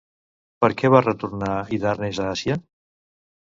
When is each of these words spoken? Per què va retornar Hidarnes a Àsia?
Per 0.65 0.69
què 0.79 0.91
va 0.95 1.03
retornar 1.05 1.51
Hidarnes 1.77 2.25
a 2.25 2.29
Àsia? 2.33 2.61